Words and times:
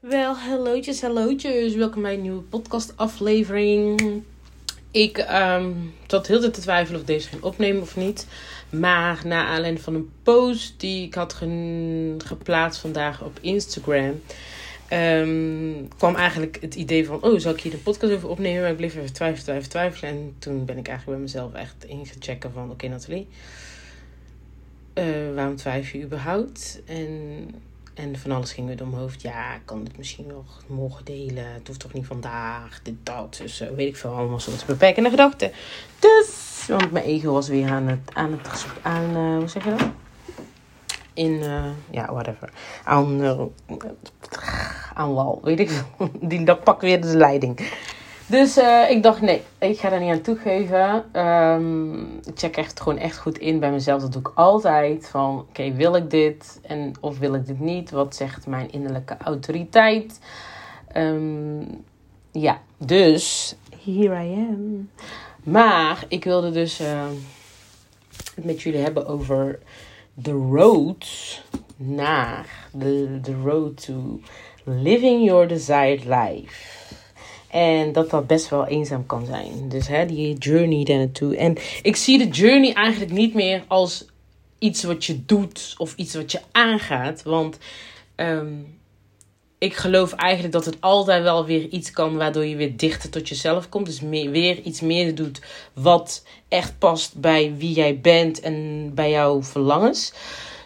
Wel, 0.00 0.34
hallootjes, 0.36 1.00
hallootjes. 1.00 1.74
Welkom 1.74 2.02
bij 2.02 2.14
een 2.14 2.22
nieuwe 2.22 2.42
podcastaflevering. 2.42 4.22
Ik 4.90 5.26
um, 5.30 5.94
zat 6.06 6.26
heel 6.26 6.40
te 6.40 6.50
twijfelen 6.50 7.00
of 7.00 7.06
deze 7.06 7.28
ging 7.28 7.42
opnemen 7.42 7.82
of 7.82 7.96
niet. 7.96 8.26
Maar 8.70 9.20
na 9.24 9.44
aanleiding 9.44 9.80
van 9.84 9.94
een 9.94 10.10
post 10.22 10.80
die 10.80 11.06
ik 11.06 11.14
had 11.14 11.34
geplaatst 12.18 12.80
vandaag 12.80 13.22
op 13.22 13.38
Instagram... 13.40 14.22
Um, 14.92 15.88
kwam 15.96 16.14
eigenlijk 16.14 16.58
het 16.60 16.74
idee 16.74 17.06
van... 17.06 17.22
Oh, 17.22 17.38
zou 17.38 17.54
ik 17.54 17.60
hier 17.60 17.72
de 17.72 17.78
podcast 17.78 18.12
over 18.12 18.28
opnemen? 18.28 18.60
Maar 18.60 18.70
ik 18.70 18.76
bleef 18.76 18.96
even 18.96 19.12
twijfelen, 19.12 19.44
twijfelen, 19.44 19.70
twijfelen. 19.70 20.10
En 20.10 20.34
toen 20.38 20.64
ben 20.64 20.78
ik 20.78 20.88
eigenlijk 20.88 21.18
bij 21.18 21.26
mezelf 21.26 21.54
echt 21.54 21.84
ingechecken 21.84 22.52
van... 22.52 22.70
Oké, 22.70 22.88
Nathalie. 22.88 23.26
Uh, 24.94 25.34
waarom 25.34 25.56
twijfel 25.56 25.98
je 25.98 26.04
überhaupt? 26.04 26.80
En 26.86 27.50
en 27.98 28.18
van 28.18 28.30
alles 28.30 28.52
ging 28.52 28.66
weer 28.66 28.76
door 28.76 28.86
mijn 28.86 29.00
hoofd. 29.00 29.22
Ja, 29.22 29.54
ik 29.54 29.60
kan 29.64 29.84
het 29.84 29.96
misschien 29.96 30.26
wel 30.26 30.44
morgen 30.66 31.04
delen. 31.04 31.52
Het 31.52 31.66
hoeft 31.66 31.80
toch 31.80 31.92
niet 31.92 32.06
vandaag. 32.06 32.80
Dit, 32.82 32.94
dat. 33.02 33.36
Dus 33.42 33.60
uh, 33.60 33.68
weet 33.68 33.88
ik 33.88 33.96
veel. 33.96 34.10
Allemaal 34.10 34.40
soort 34.40 34.66
beperkende 34.66 35.10
gedachten. 35.10 35.52
Dus, 35.98 36.64
want 36.68 36.92
mijn 36.92 37.04
ego 37.04 37.32
was 37.32 37.48
weer 37.48 37.70
aan 37.70 37.86
het... 37.86 38.10
Aan, 38.12 38.32
het, 38.32 38.66
aan 38.82 39.16
uh, 39.16 39.36
hoe 39.38 39.48
zeg 39.48 39.64
je 39.64 39.70
dat? 39.70 39.88
In, 41.12 41.32
uh, 41.32 41.64
ja, 41.90 42.12
whatever. 42.12 42.50
Aan, 42.84 43.22
aan 44.94 45.14
wal, 45.14 45.40
weet 45.42 45.60
ik 45.60 45.70
veel. 45.70 46.10
Die, 46.28 46.44
dat 46.44 46.64
pakt 46.64 46.82
weer 46.82 47.00
de 47.00 47.16
leiding. 47.16 47.70
Dus 48.28 48.58
uh, 48.58 48.90
ik 48.90 49.02
dacht, 49.02 49.20
nee, 49.20 49.42
ik 49.58 49.78
ga 49.78 49.88
daar 49.88 50.00
niet 50.00 50.10
aan 50.10 50.20
toegeven. 50.20 51.04
Um, 51.24 52.20
ik 52.24 52.32
check 52.34 52.56
echt 52.56 52.80
gewoon 52.80 52.98
echt 52.98 53.18
goed 53.18 53.38
in 53.38 53.60
bij 53.60 53.70
mezelf. 53.70 54.02
Dat 54.02 54.12
doe 54.12 54.20
ik 54.20 54.30
altijd. 54.34 55.08
Van, 55.08 55.38
oké, 55.38 55.48
okay, 55.48 55.74
wil 55.74 55.96
ik 55.96 56.10
dit? 56.10 56.60
En, 56.62 56.92
of 57.00 57.18
wil 57.18 57.34
ik 57.34 57.46
dit 57.46 57.60
niet? 57.60 57.90
Wat 57.90 58.16
zegt 58.16 58.46
mijn 58.46 58.72
innerlijke 58.72 59.16
autoriteit? 59.24 60.20
Um, 60.96 61.84
ja, 62.32 62.60
dus, 62.76 63.54
here 63.84 64.24
I 64.24 64.32
am. 64.32 64.90
Maar 65.42 66.04
ik 66.08 66.24
wilde 66.24 66.50
dus 66.50 66.80
uh, 66.80 67.06
het 68.34 68.44
met 68.44 68.62
jullie 68.62 68.80
hebben 68.80 69.06
over 69.06 69.58
de 70.14 70.32
road 70.32 71.06
naar, 71.76 72.68
de 72.72 73.40
road 73.44 73.84
to 73.84 74.20
living 74.64 75.24
your 75.24 75.48
desired 75.48 76.04
life. 76.04 76.77
En 77.50 77.92
dat 77.92 78.10
dat 78.10 78.26
best 78.26 78.48
wel 78.48 78.66
eenzaam 78.66 79.06
kan 79.06 79.26
zijn. 79.26 79.68
Dus 79.68 79.88
hè, 79.88 80.06
die 80.06 80.38
journey 80.38 80.84
daar 80.84 80.96
naartoe. 80.96 81.36
En 81.36 81.56
ik 81.82 81.96
zie 81.96 82.18
de 82.18 82.28
journey 82.28 82.72
eigenlijk 82.72 83.12
niet 83.12 83.34
meer 83.34 83.62
als 83.66 84.04
iets 84.58 84.82
wat 84.82 85.04
je 85.04 85.24
doet 85.24 85.74
of 85.78 85.94
iets 85.96 86.14
wat 86.14 86.32
je 86.32 86.40
aangaat. 86.52 87.22
Want 87.22 87.58
um, 88.16 88.78
ik 89.58 89.74
geloof 89.74 90.12
eigenlijk 90.12 90.52
dat 90.52 90.64
het 90.64 90.80
altijd 90.80 91.22
wel 91.22 91.46
weer 91.46 91.68
iets 91.68 91.90
kan 91.90 92.16
waardoor 92.16 92.44
je 92.44 92.56
weer 92.56 92.76
dichter 92.76 93.10
tot 93.10 93.28
jezelf 93.28 93.68
komt. 93.68 93.86
Dus 93.86 94.00
weer 94.00 94.60
iets 94.60 94.80
meer 94.80 95.14
doet 95.14 95.40
wat 95.72 96.24
echt 96.48 96.78
past 96.78 97.20
bij 97.20 97.54
wie 97.56 97.72
jij 97.72 98.00
bent 98.00 98.40
en 98.40 98.90
bij 98.94 99.10
jouw 99.10 99.42
verlangens. 99.42 100.12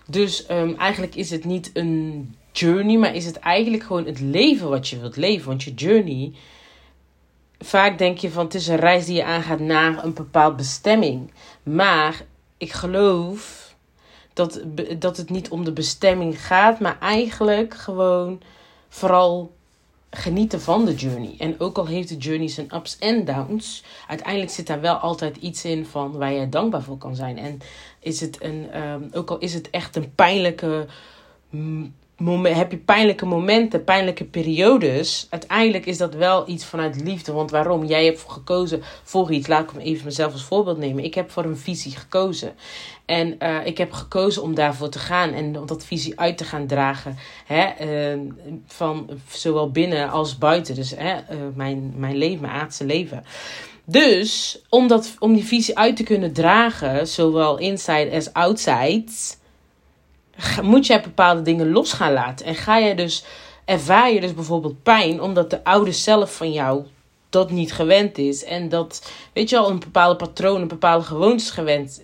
Dus 0.07 0.51
um, 0.51 0.77
eigenlijk 0.79 1.15
is 1.15 1.31
het 1.31 1.45
niet 1.45 1.71
een 1.73 2.35
journey, 2.53 2.97
maar 2.97 3.15
is 3.15 3.25
het 3.25 3.39
eigenlijk 3.39 3.83
gewoon 3.83 4.07
het 4.07 4.21
leven 4.21 4.69
wat 4.69 4.89
je 4.89 4.99
wilt 4.99 5.17
leven. 5.17 5.49
Want 5.49 5.63
je 5.63 5.75
journey 5.75 6.33
vaak 7.65 7.99
denk 7.99 8.19
je 8.19 8.31
van 8.31 8.45
het 8.45 8.55
is 8.55 8.69
een 8.69 8.77
reis 8.77 9.07
die 9.07 9.15
je 9.15 9.25
aangaat 9.25 9.59
naar 9.59 10.05
een 10.05 10.15
bepaald 10.15 10.57
bestemming. 10.57 11.31
Maar 11.63 12.25
ik 12.57 12.73
geloof 12.73 13.75
dat, 14.33 14.61
dat 14.99 15.17
het 15.17 15.31
niet 15.31 15.49
om 15.49 15.65
de 15.65 15.73
bestemming 15.73 16.47
gaat, 16.47 16.81
maar 16.81 16.99
eigenlijk 17.01 17.75
gewoon 17.75 18.41
vooral 18.89 19.53
genieten 20.11 20.61
van 20.61 20.85
de 20.85 20.95
journey. 20.95 21.35
En 21.39 21.61
ook 21.61 21.79
al 21.79 21.87
heeft 21.87 22.09
de 22.09 22.17
journey 22.17 22.49
zijn 22.49 22.75
ups 22.75 22.99
en 22.99 23.25
downs, 23.25 23.85
uiteindelijk 24.09 24.51
zit 24.51 24.67
daar 24.67 24.81
wel 24.81 24.95
altijd 24.95 25.37
iets 25.37 25.65
in 25.65 25.87
van 25.87 26.13
waar 26.13 26.33
je 26.33 26.49
dankbaar 26.49 26.83
voor 26.83 26.99
kan 26.99 27.17
zijn. 27.17 27.39
En 27.39 27.59
is 27.99 28.21
het 28.21 28.43
een, 28.43 28.81
um, 28.81 29.09
ook 29.13 29.31
al 29.31 29.39
is 29.39 29.55
het 29.55 29.71
echt 29.71 29.97
een 29.97 30.15
pijnlijke 30.15 30.87
heb 32.43 32.71
je 32.71 32.77
pijnlijke 32.77 33.27
momenten, 33.27 33.85
pijnlijke 33.85 34.25
periodes. 34.25 35.27
Uiteindelijk 35.31 35.87
is 35.87 35.99
dat 35.99 36.15
wel 36.15 36.49
iets 36.49 36.65
vanuit 36.65 37.03
liefde. 37.03 37.33
Want 37.33 37.51
waarom? 37.51 37.85
Jij 37.85 38.05
hebt 38.05 38.25
gekozen 38.29 38.83
voor 39.03 39.33
iets. 39.33 39.47
Laat 39.47 39.63
ik 39.63 39.71
hem 39.71 39.81
even 39.81 40.05
mezelf 40.05 40.33
als 40.33 40.45
voorbeeld 40.45 40.79
nemen. 40.79 41.05
Ik 41.05 41.15
heb 41.15 41.31
voor 41.31 41.45
een 41.45 41.57
visie 41.57 41.97
gekozen. 41.97 42.55
En 43.07 43.37
uh, 43.39 43.67
ik 43.67 43.79
heb 43.79 43.93
gekozen 43.93 44.43
om 44.43 44.55
daarvoor 44.55 44.89
te 44.89 44.99
gaan 44.99 45.33
en 45.33 45.59
om 45.59 45.67
dat 45.67 45.85
visie 45.85 46.21
uit 46.21 46.39
te 46.39 46.45
gaan 46.45 46.67
dragen. 46.67 47.17
Hè, 47.47 47.67
uh, 48.15 48.21
van 48.67 49.09
zowel 49.31 49.71
binnen 49.71 50.11
als 50.11 50.39
buiten. 50.39 50.75
Dus 50.75 50.91
hè, 50.97 51.15
uh, 51.15 51.39
mijn, 51.55 51.93
mijn 51.97 52.17
leven, 52.17 52.41
mijn 52.41 52.55
aardse 52.55 52.85
leven. 52.85 53.25
Dus 53.85 54.61
om, 54.69 54.89
dat, 54.89 55.15
om 55.19 55.35
die 55.35 55.45
visie 55.45 55.79
uit 55.79 55.97
te 55.97 56.03
kunnen 56.03 56.33
dragen, 56.33 57.09
zowel 57.09 57.59
inside 57.59 58.11
as 58.13 58.33
outside 58.33 59.05
moet 60.63 60.87
jij 60.87 61.01
bepaalde 61.01 61.43
dingen 61.43 61.71
los 61.71 61.93
gaan 61.93 62.13
laten. 62.13 62.47
En 62.47 62.55
ga 62.55 62.77
je 62.77 62.95
dus, 62.95 63.25
ervaar 63.65 64.13
je 64.13 64.21
dus 64.21 64.35
bijvoorbeeld 64.35 64.83
pijn 64.83 65.21
omdat 65.21 65.51
de 65.51 65.65
oude 65.65 65.93
zelf 65.93 66.37
van 66.37 66.53
jou 66.53 66.85
dat 67.33 67.51
niet 67.51 67.73
gewend 67.73 68.19
is. 68.19 68.45
En 68.45 68.69
dat, 68.69 69.13
weet 69.33 69.51
je 69.51 69.59
al, 69.59 69.71
een 69.71 69.79
bepaalde 69.79 70.17
patroon, 70.17 70.61
een 70.61 70.69
bepaalde 70.69 71.05
gewoontes 71.05 71.51
gewend, 71.51 72.01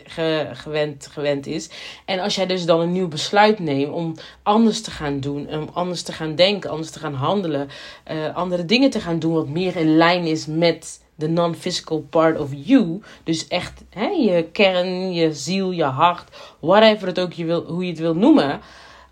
gewend, 0.53 1.07
gewend 1.07 1.47
is. 1.47 1.71
En 2.05 2.19
als 2.19 2.35
jij 2.35 2.47
dus 2.47 2.65
dan 2.65 2.81
een 2.81 2.93
nieuw 2.93 3.09
besluit 3.09 3.59
neemt 3.59 3.93
om 3.93 4.15
anders 4.43 4.83
te 4.83 4.91
gaan 4.91 5.21
doen, 5.21 5.49
om 5.49 5.69
anders 5.73 6.03
te 6.03 6.13
gaan 6.13 6.35
denken, 6.35 6.71
anders 6.71 6.91
te 6.91 6.99
gaan 6.99 7.15
handelen, 7.15 7.69
uh, 8.11 8.37
andere 8.37 8.65
dingen 8.65 8.91
te 8.91 9.01
gaan 9.01 9.19
doen, 9.19 9.33
wat 9.33 9.49
meer 9.49 9.77
in 9.77 9.97
lijn 9.97 10.25
is 10.25 10.47
met 10.47 11.01
de 11.19 11.29
non-physical 11.29 12.07
part 12.11 12.39
of 12.39 12.51
you. 12.55 13.03
Dus 13.25 13.49
echt 13.49 13.83
hè, 13.91 14.07
je 14.07 14.49
kern, 14.53 15.13
je 15.13 15.35
ziel, 15.35 15.71
je 15.71 15.85
hart, 15.85 16.37
whatever 16.61 17.07
het 17.07 17.21
ook 17.21 17.33
je 17.33 17.45
wil, 17.45 17.65
hoe 17.65 17.85
je 17.85 17.91
het 17.91 17.99
wil 17.99 18.15
noemen. 18.15 18.61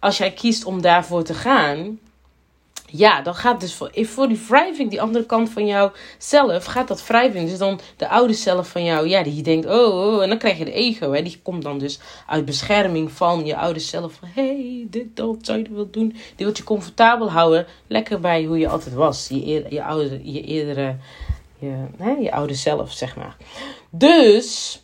Als 0.00 0.18
jij 0.18 0.32
kiest 0.32 0.64
om 0.64 0.82
daarvoor 0.82 1.22
te 1.22 1.34
gaan, 1.34 1.98
ja, 2.86 3.22
dan 3.22 3.34
gaat 3.34 3.60
dus 3.60 3.74
voor, 3.74 3.90
voor 3.92 4.28
die 4.28 4.40
wrijving, 4.48 4.90
die 4.90 5.00
andere 5.00 5.26
kant 5.26 5.50
van 5.50 5.66
jou 5.66 5.90
zelf, 6.18 6.64
gaat 6.64 6.88
dat 6.88 7.06
wrijving. 7.06 7.48
Dus 7.48 7.58
dan 7.58 7.80
de 7.96 8.08
oude 8.08 8.32
zelf 8.32 8.68
van 8.68 8.84
jou, 8.84 9.08
ja, 9.08 9.22
die 9.22 9.42
denkt, 9.42 9.66
oh, 9.66 10.14
oh, 10.14 10.22
en 10.22 10.28
dan 10.28 10.38
krijg 10.38 10.58
je 10.58 10.64
de 10.64 10.72
ego. 10.72 11.12
Hè, 11.12 11.22
die 11.22 11.40
komt 11.42 11.62
dan 11.62 11.78
dus 11.78 11.98
uit 12.26 12.44
bescherming 12.44 13.12
van 13.12 13.46
je 13.46 13.56
oude 13.56 13.80
zelf. 13.80 14.12
Van, 14.12 14.28
hey, 14.34 14.86
dit, 14.90 15.16
dat, 15.16 15.36
zou 15.40 15.58
je 15.58 15.68
wil 15.70 15.90
doen. 15.90 16.08
Die 16.08 16.46
wil 16.46 16.54
je 16.56 16.64
comfortabel 16.64 17.30
houden, 17.30 17.66
lekker 17.86 18.20
bij 18.20 18.44
hoe 18.44 18.58
je 18.58 18.68
altijd 18.68 18.94
was. 18.94 19.28
Je, 19.28 19.66
je, 19.68 19.84
oude, 19.84 20.32
je 20.32 20.40
eerdere 20.42 20.96
je, 21.58 21.84
hè, 21.96 22.10
je 22.10 22.32
oude 22.32 22.54
zelf, 22.54 22.92
zeg 22.92 23.16
maar. 23.16 23.36
Dus 23.90 24.80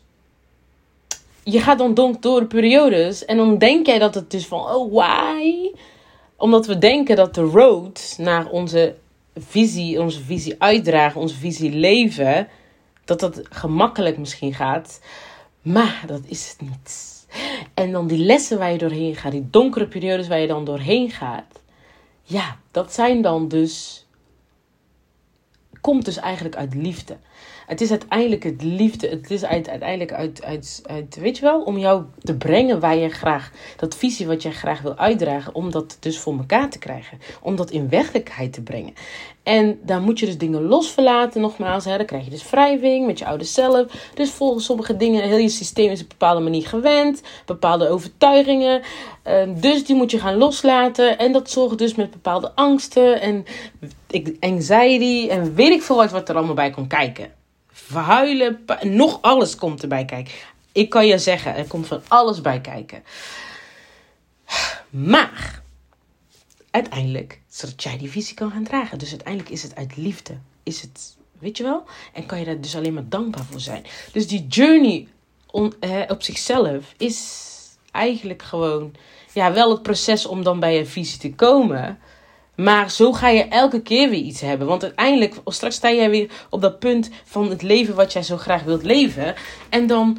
je 1.44 1.60
gaat 1.60 1.78
dan 1.78 2.16
door 2.20 2.40
de 2.40 2.46
periodes 2.46 3.24
en 3.24 3.36
dan 3.36 3.58
denk 3.58 3.86
jij 3.86 3.98
dat 3.98 4.14
het 4.14 4.30
dus 4.30 4.46
van, 4.46 4.60
oh 4.60 4.92
why? 4.92 5.70
Omdat 6.36 6.66
we 6.66 6.78
denken 6.78 7.16
dat 7.16 7.34
de 7.34 7.40
road 7.40 8.14
naar 8.18 8.48
onze 8.48 8.94
visie, 9.36 10.00
onze 10.00 10.22
visie 10.22 10.54
uitdragen, 10.58 11.20
onze 11.20 11.34
visie 11.36 11.70
leven, 11.70 12.48
dat 13.04 13.20
dat 13.20 13.40
gemakkelijk 13.50 14.18
misschien 14.18 14.54
gaat. 14.54 15.00
Maar 15.62 16.02
dat 16.06 16.20
is 16.26 16.50
het 16.50 16.68
niet. 16.68 17.26
En 17.74 17.92
dan 17.92 18.06
die 18.06 18.18
lessen 18.18 18.58
waar 18.58 18.72
je 18.72 18.78
doorheen 18.78 19.16
gaat, 19.16 19.32
die 19.32 19.48
donkere 19.50 19.86
periodes 19.86 20.28
waar 20.28 20.40
je 20.40 20.46
dan 20.46 20.64
doorheen 20.64 21.10
gaat. 21.10 21.60
Ja, 22.22 22.56
dat 22.70 22.92
zijn 22.92 23.22
dan 23.22 23.48
dus 23.48 24.06
komt 25.82 26.04
dus 26.04 26.16
eigenlijk 26.16 26.56
uit 26.56 26.74
liefde. 26.74 27.16
Het 27.66 27.80
is 27.80 27.90
uiteindelijk 27.90 28.42
het 28.42 28.62
liefde. 28.62 29.08
Het 29.08 29.30
is 29.30 29.44
uiteindelijk 29.44 30.12
uit, 30.12 30.44
uit, 30.44 31.16
weet 31.20 31.36
je 31.36 31.42
wel, 31.42 31.62
om 31.62 31.78
jou 31.78 32.04
te 32.22 32.36
brengen 32.36 32.80
waar 32.80 32.96
je 32.96 33.08
graag, 33.08 33.50
dat 33.76 33.96
visie 33.96 34.26
wat 34.26 34.42
jij 34.42 34.52
graag 34.52 34.80
wil 34.80 34.96
uitdragen, 34.96 35.54
om 35.54 35.70
dat 35.70 35.96
dus 36.00 36.18
voor 36.18 36.36
elkaar 36.36 36.70
te 36.70 36.78
krijgen. 36.78 37.18
Om 37.42 37.56
dat 37.56 37.70
in 37.70 37.88
werkelijkheid 37.88 38.52
te 38.52 38.62
brengen. 38.62 38.94
En 39.42 39.78
daar 39.82 40.00
moet 40.00 40.18
je 40.18 40.26
dus 40.26 40.38
dingen 40.38 40.62
losverlaten, 40.62 41.40
nogmaals. 41.40 41.84
Hè. 41.84 41.96
Dan 41.96 42.06
krijg 42.06 42.24
je 42.24 42.30
dus 42.30 42.50
wrijving 42.50 43.06
met 43.06 43.18
je 43.18 43.26
oude 43.26 43.44
zelf. 43.44 44.10
Dus 44.14 44.30
volgens 44.30 44.64
sommige 44.64 44.96
dingen, 44.96 45.28
heel 45.28 45.38
je 45.38 45.48
systeem 45.48 45.90
is 45.90 46.02
op 46.02 46.10
een 46.10 46.16
bepaalde 46.18 46.40
manier 46.40 46.66
gewend. 46.66 47.22
Bepaalde 47.46 47.88
overtuigingen. 47.88 48.82
Uh, 49.26 49.42
dus 49.60 49.86
die 49.86 49.96
moet 49.96 50.10
je 50.10 50.18
gaan 50.18 50.36
loslaten. 50.36 51.18
En 51.18 51.32
dat 51.32 51.50
zorgt 51.50 51.78
dus 51.78 51.94
met 51.94 52.10
bepaalde 52.10 52.52
angsten 52.54 53.20
en 53.20 53.44
anxiety 54.40 55.28
en 55.28 55.54
weet 55.54 55.72
ik 55.72 55.82
veel 55.82 55.96
wat, 55.96 56.10
wat 56.10 56.28
er 56.28 56.36
allemaal 56.36 56.54
bij 56.54 56.70
komt 56.70 56.88
kijken. 56.88 57.41
Verhuilen, 57.86 58.64
nog 58.82 59.22
alles 59.22 59.54
komt 59.54 59.82
erbij 59.82 60.04
kijken. 60.04 60.32
Ik 60.72 60.90
kan 60.90 61.06
je 61.06 61.18
zeggen, 61.18 61.56
er 61.56 61.66
komt 61.66 61.86
van 61.86 62.02
alles 62.08 62.40
bij 62.40 62.60
kijken. 62.60 63.02
Maar, 64.90 65.62
uiteindelijk, 66.70 67.40
zodat 67.48 67.82
jij 67.82 67.98
die 67.98 68.10
visie 68.10 68.34
kan 68.34 68.50
gaan 68.50 68.64
dragen. 68.64 68.98
Dus 68.98 69.10
uiteindelijk 69.10 69.50
is 69.50 69.62
het 69.62 69.74
uit 69.74 69.96
liefde. 69.96 70.38
Is 70.62 70.80
het, 70.80 71.16
weet 71.38 71.56
je 71.56 71.62
wel? 71.62 71.84
En 72.12 72.26
kan 72.26 72.38
je 72.38 72.44
daar 72.44 72.60
dus 72.60 72.76
alleen 72.76 72.94
maar 72.94 73.08
dankbaar 73.08 73.44
voor 73.44 73.60
zijn. 73.60 73.84
Dus 74.12 74.28
die 74.28 74.46
journey 74.46 75.08
on, 75.50 75.74
op 76.08 76.22
zichzelf 76.22 76.94
is 76.96 77.48
eigenlijk 77.90 78.42
gewoon, 78.42 78.94
ja, 79.32 79.52
wel 79.52 79.70
het 79.70 79.82
proces 79.82 80.26
om 80.26 80.42
dan 80.42 80.60
bij 80.60 80.78
een 80.78 80.86
visie 80.86 81.18
te 81.18 81.34
komen. 81.34 81.98
Maar 82.62 82.90
zo 82.90 83.12
ga 83.12 83.28
je 83.28 83.44
elke 83.44 83.82
keer 83.82 84.10
weer 84.10 84.20
iets 84.20 84.40
hebben. 84.40 84.66
Want 84.66 84.82
uiteindelijk, 84.82 85.34
straks 85.46 85.74
sta 85.74 85.92
jij 85.92 86.10
weer 86.10 86.30
op 86.50 86.60
dat 86.60 86.78
punt 86.78 87.10
van 87.24 87.50
het 87.50 87.62
leven 87.62 87.94
wat 87.94 88.12
jij 88.12 88.22
zo 88.22 88.36
graag 88.36 88.62
wilt 88.62 88.82
leven. 88.82 89.34
En 89.68 89.86
dan, 89.86 90.18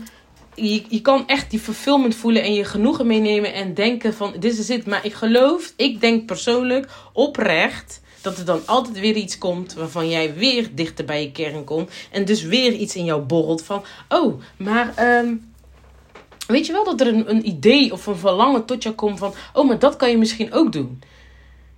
je, 0.56 0.84
je 0.90 1.02
kan 1.02 1.28
echt 1.28 1.50
die 1.52 1.60
fulfillment 1.60 2.16
voelen 2.16 2.44
en 2.44 2.54
je 2.54 2.64
genoegen 2.64 3.08
meenemen 3.08 3.54
en 3.54 3.74
denken 3.74 4.14
van, 4.14 4.34
dit 4.40 4.58
is 4.60 4.68
het. 4.68 4.86
Maar 4.86 5.06
ik 5.06 5.14
geloof, 5.14 5.74
ik 5.76 6.02
denk 6.02 6.26
persoonlijk 6.26 6.90
oprecht 7.14 8.02
dat 8.22 8.38
er 8.38 8.46
dan 8.46 8.62
altijd 8.66 9.00
weer 9.00 9.16
iets 9.16 9.38
komt 9.38 9.74
waarvan 9.74 10.10
jij 10.10 10.34
weer 10.34 10.70
dichter 10.76 11.06
bij 11.06 11.22
je 11.22 11.32
kern 11.32 11.64
komt. 11.64 11.92
En 12.12 12.26
dus 12.26 12.44
weer 12.44 12.74
iets 12.74 12.96
in 12.96 13.06
jou 13.06 13.22
borrelt 13.22 13.64
van, 13.64 13.84
oh, 14.10 14.42
maar 14.58 14.94
ehm, 14.96 15.36
weet 16.48 16.66
je 16.66 16.72
wel 16.72 16.84
dat 16.84 17.02
er 17.02 17.08
een, 17.08 17.30
een 17.30 17.48
idee 17.48 17.92
of 17.92 18.06
een 18.06 18.16
verlangen 18.16 18.66
tot 18.66 18.84
jou 18.84 18.96
komt 18.96 19.20
van, 19.20 19.34
oh, 19.54 19.68
maar 19.68 19.80
dat 19.80 19.96
kan 19.96 20.10
je 20.10 20.18
misschien 20.18 20.54
ook 20.54 20.72
doen. 20.72 21.02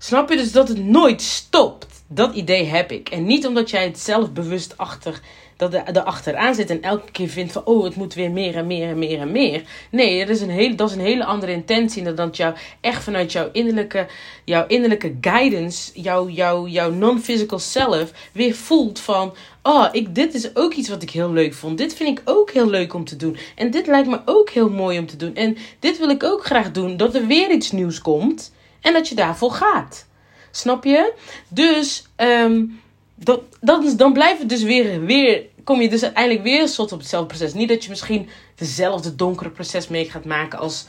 Snap 0.06 0.30
je 0.30 0.38
dus 0.38 0.52
dat 0.52 0.68
het 0.68 0.84
nooit 0.84 1.22
stopt? 1.22 2.04
Dat 2.08 2.36
idee 2.36 2.66
heb 2.66 2.92
ik. 2.92 3.10
En 3.10 3.26
niet 3.26 3.48
omdat 3.48 3.70
jij 3.70 3.84
het 3.84 4.00
zelf 4.00 4.32
bewust 4.32 4.78
achter 4.78 5.22
dat 5.58 5.74
er 5.74 6.04
achteraan 6.04 6.56
zit 6.56 6.70
en 6.70 6.82
elke 6.82 7.12
keer 7.12 7.28
vindt 7.28 7.52
van 7.52 7.66
oh, 7.66 7.84
het 7.84 7.96
moet 7.96 8.14
weer 8.14 8.32
meer 8.32 8.56
en 8.56 8.68
meer 8.68 8.90
en 8.90 9.00
meer 9.00 9.20
en 9.20 9.32
meer. 9.32 9.64
Nee, 9.92 10.20
dat 10.26 10.36
is 10.36 10.42
een 10.42 10.50
hele, 10.50 10.76
dat 10.76 10.90
is 10.90 10.96
een 10.96 11.02
hele 11.02 11.26
andere 11.26 11.52
intentie 11.52 12.04
dan 12.04 12.16
dat 12.16 12.38
jou 12.38 12.56
echt 12.82 13.04
vanuit 13.04 13.32
jouw 13.32 13.50
innerlijke, 13.52 14.08
jouw 14.44 14.68
innerlijke 14.68 15.16
guidance, 15.22 16.02
jouw, 16.02 16.30
jouw, 16.30 16.68
jouw 16.68 16.92
non-physical 16.92 17.60
self 17.60 18.12
weer 18.32 18.56
voelt 18.56 19.00
van 19.00 19.34
oh, 19.64 19.88
ik, 19.92 20.16
dit 20.16 20.34
is 20.34 20.56
ook 20.56 20.74
iets 20.74 20.90
wat 20.90 21.02
ik 21.02 21.10
heel 21.10 21.32
leuk 21.32 21.54
vond. 21.54 21.78
Dit 21.78 21.94
vind 21.94 22.20
ik 22.20 22.30
ook 22.30 22.52
heel 22.52 22.70
leuk 22.70 22.94
om 22.94 23.06
te 23.06 23.16
doen. 23.16 23.38
En 23.56 23.72
dit 23.72 23.88
lijkt 23.88 24.10
me 24.10 24.22
ook 24.26 24.50
heel 24.50 24.70
mooi 24.70 25.00
om 25.00 25.06
te 25.06 25.18
doen. 25.18 25.36
En 25.36 25.58
dit 25.80 25.98
wil 25.98 26.10
ik 26.10 26.24
ook 26.24 26.46
graag 26.46 26.72
doen. 26.72 26.98
Dat 26.98 27.16
er 27.16 27.28
weer 27.28 27.52
iets 27.52 27.72
nieuws 27.72 28.02
komt 28.02 28.54
en 28.86 28.94
dat 28.94 29.08
je 29.08 29.16
daarvoor 29.16 29.52
gaat. 29.52 30.06
Snap 30.52 30.84
je? 30.84 31.14
Dus 31.48 32.08
um, 32.18 32.82
dat, 33.16 33.42
dat 33.62 33.94
dan 33.98 34.14
blijft 34.14 34.40
het 34.40 34.50
dus 34.50 34.64
weer, 34.64 35.06
weer, 35.06 35.44
kom 35.64 35.82
je 35.82 35.90
dus 35.90 36.04
uiteindelijk 36.04 36.44
weer 36.44 36.68
soort 36.68 36.92
op 36.92 37.00
hetzelfde 37.00 37.28
proces. 37.28 37.54
Niet 37.54 37.70
dat 37.70 37.84
je 37.84 37.90
misschien 37.90 38.30
dezelfde 38.56 39.16
donkere 39.16 39.50
proces 39.50 39.88
mee 39.88 40.10
gaat 40.10 40.26
maken 40.26 40.60
als 40.60 40.86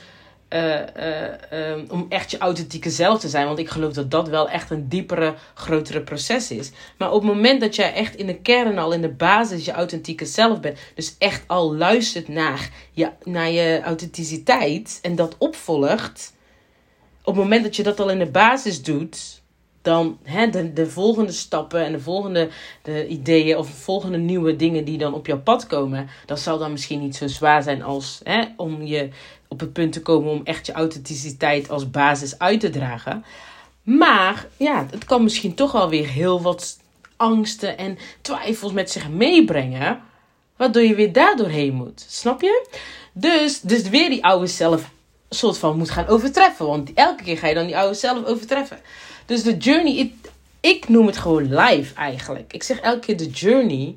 uh, 0.51 0.75
uh, 1.53 1.91
om 1.91 2.07
echt 2.09 2.31
je 2.31 2.39
authentieke 2.39 2.91
zelf 2.91 3.21
te 3.21 3.29
zijn. 3.29 3.47
Want 3.47 3.59
ik 3.59 3.69
geloof 3.69 3.93
dat 3.93 4.11
dat 4.11 4.29
wel 4.29 4.49
echt 4.49 4.71
een 4.71 4.89
diepere, 4.89 5.35
grotere 5.55 6.01
proces 6.01 6.51
is. 6.51 6.71
Maar 6.99 7.13
op 7.13 7.23
het 7.23 7.33
moment 7.33 7.61
dat 7.61 7.77
jij 7.77 7.93
echt 7.93 8.17
in 8.17 8.27
de 8.27 8.41
kern 8.41 8.79
al, 8.79 8.93
in 8.93 9.01
de 9.01 9.09
basis, 9.09 9.65
je 9.65 9.73
authentieke 9.73 10.27
zelf 10.27 10.61
bent. 10.61 10.79
Dus 10.95 11.15
echt 11.19 11.43
al 11.47 11.77
luistert 11.77 12.29
naar 12.29 12.71
je, 12.93 13.11
naar 13.25 13.51
je 13.51 13.81
authenticiteit 13.85 14.99
en 15.03 15.17
dat 15.17 15.35
opvolgt. 15.39 16.35
Op 17.27 17.35
het 17.35 17.43
moment 17.43 17.63
dat 17.63 17.77
je 17.77 17.83
dat 17.83 18.01
al 18.01 18.11
in 18.11 18.19
de 18.19 18.27
basis 18.27 18.83
doet, 18.83 19.43
dan 19.83 20.19
hè, 20.23 20.51
de, 20.51 20.73
de 20.73 20.87
volgende 20.87 21.33
stappen 21.33 21.85
en 21.85 21.93
de 21.93 22.01
volgende 22.01 22.49
de 22.83 23.07
ideeën 23.07 23.57
of 23.57 23.67
de 23.67 23.77
volgende 23.77 24.19
nieuwe 24.19 24.57
dingen 24.57 24.85
die 24.85 24.99
dan 24.99 25.15
op 25.15 25.27
jouw 25.27 25.41
pad 25.41 25.67
komen, 25.67 26.09
dat 26.27 26.41
zal 26.41 26.59
dan 26.59 26.73
misschien 26.73 27.01
niet 27.01 27.17
zo 27.17 27.27
zwaar 27.27 27.63
zijn 27.63 27.83
als 27.83 28.21
hè, 28.23 28.45
om 28.57 28.83
je 28.83 29.09
op 29.49 29.61
het 29.61 29.73
punt 29.73 29.93
te 29.93 30.03
komen 30.03 30.31
om 30.31 30.41
echt 30.45 30.67
je 30.67 30.73
authenticiteit 30.73 31.71
als 31.71 31.91
basis 31.91 32.39
uit 32.39 32.61
te 32.61 32.71
dragen. 32.71 33.25
Maar 33.83 34.47
ja, 34.57 34.87
het 34.91 35.05
kan 35.05 35.23
misschien 35.23 35.55
toch 35.55 35.73
wel 35.73 35.89
weer 35.89 36.09
heel 36.09 36.43
wat 36.43 36.79
angsten 37.17 37.79
en 37.79 37.99
twijfels 38.21 38.73
met 38.73 38.91
zich 38.91 39.09
meebrengen, 39.09 40.01
waardoor 40.57 40.83
je 40.83 40.95
weer 40.95 41.13
daar 41.13 41.37
doorheen 41.37 41.75
moet. 41.75 42.05
Snap 42.09 42.41
je? 42.41 42.69
Dus, 43.13 43.61
dus 43.61 43.89
weer 43.89 44.11
die 44.11 44.25
oude 44.25 44.47
zelf 44.47 44.95
soort 45.29 45.59
van 45.59 45.77
moet 45.77 45.91
gaan 45.91 46.07
overtreffen. 46.07 46.67
Want 46.67 46.93
elke 46.95 47.23
keer 47.23 47.39
ga 47.39 47.47
je 47.49 47.55
dan 47.55 47.67
die 47.67 47.77
oude 47.77 47.95
zelf 47.95 48.25
overtreffen. 48.25 48.79
Dus 49.27 49.43
de 49.43 49.57
journey, 49.57 50.13
ik, 50.61 50.89
noem 50.89 51.07
het 51.07 51.17
gewoon 51.17 51.55
live 51.55 51.95
eigenlijk. 51.95 52.53
Ik 52.53 52.63
zeg 52.63 52.81
elke 52.81 52.99
keer 52.99 53.17
de 53.17 53.31
journey. 53.31 53.97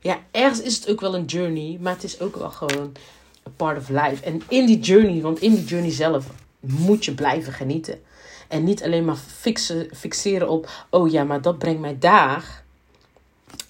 Ja, 0.00 0.18
ergens 0.30 0.60
is 0.60 0.74
het 0.76 0.90
ook 0.90 1.00
wel 1.00 1.14
een 1.14 1.24
journey, 1.24 1.78
maar 1.80 1.92
het 1.92 2.04
is 2.04 2.20
ook 2.20 2.36
wel 2.36 2.50
gewoon 2.50 2.96
een 3.42 3.56
part 3.56 3.78
of 3.78 3.88
life. 3.88 4.24
En 4.24 4.42
in 4.48 4.66
die 4.66 4.80
journey, 4.80 5.20
want 5.20 5.40
in 5.40 5.54
die 5.54 5.64
journey 5.64 5.90
zelf 5.90 6.26
moet 6.60 7.04
je 7.04 7.14
blijven 7.14 7.52
genieten. 7.52 8.00
En 8.48 8.64
niet 8.64 8.82
alleen 8.82 9.04
maar 9.04 9.16
fixen, 9.16 9.88
fixeren 9.94 10.48
op, 10.48 10.86
oh 10.90 11.10
ja, 11.10 11.24
maar 11.24 11.42
dat 11.42 11.58
brengt 11.58 11.80
mij 11.80 11.98
daar. 11.98 12.63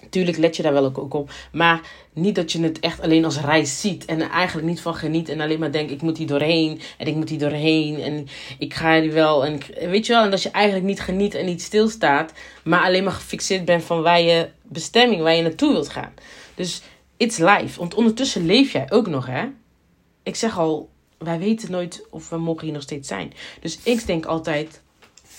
Tuurlijk 0.09 0.37
let 0.37 0.55
je 0.55 0.63
daar 0.63 0.73
wel 0.73 0.85
ook 0.85 1.13
op. 1.13 1.31
Maar 1.51 1.81
niet 2.13 2.35
dat 2.35 2.51
je 2.51 2.61
het 2.61 2.79
echt 2.79 3.01
alleen 3.01 3.25
als 3.25 3.39
reis 3.39 3.81
ziet. 3.81 4.05
En 4.05 4.21
er 4.21 4.29
eigenlijk 4.29 4.67
niet 4.67 4.81
van 4.81 4.95
geniet. 4.95 5.29
En 5.29 5.41
alleen 5.41 5.59
maar 5.59 5.71
denkt, 5.71 5.91
ik 5.91 6.01
moet 6.01 6.17
hier 6.17 6.27
doorheen. 6.27 6.79
En 6.97 7.07
ik 7.07 7.15
moet 7.15 7.29
hier 7.29 7.39
doorheen. 7.39 7.99
En 7.99 8.27
ik 8.59 8.73
ga 8.73 9.01
hier 9.01 9.13
wel. 9.13 9.45
En 9.45 9.59
weet 9.89 10.05
je 10.05 10.13
wel. 10.13 10.23
En 10.23 10.31
dat 10.31 10.43
je 10.43 10.51
eigenlijk 10.51 10.85
niet 10.85 11.01
geniet 11.01 11.33
en 11.33 11.45
niet 11.45 11.61
stilstaat. 11.61 12.33
Maar 12.63 12.83
alleen 12.83 13.03
maar 13.03 13.13
gefixeerd 13.13 13.65
bent 13.65 13.83
van 13.83 14.01
waar 14.01 14.21
je 14.21 14.49
bestemming, 14.61 15.21
waar 15.21 15.35
je 15.35 15.41
naartoe 15.41 15.71
wilt 15.71 15.89
gaan. 15.89 16.13
Dus 16.55 16.81
it's 17.17 17.37
life. 17.37 17.79
Want 17.79 17.93
ondertussen 17.93 18.45
leef 18.45 18.71
jij 18.71 18.91
ook 18.91 19.07
nog, 19.07 19.25
hè. 19.25 19.43
Ik 20.23 20.35
zeg 20.35 20.57
al, 20.59 20.89
wij 21.17 21.39
weten 21.39 21.71
nooit 21.71 22.05
of 22.09 22.29
we 22.29 22.37
mogen 22.37 22.63
hier 22.63 22.73
nog 22.73 22.81
steeds 22.81 23.07
zijn. 23.07 23.33
Dus 23.59 23.79
ik 23.83 24.05
denk 24.05 24.25
altijd, 24.25 24.81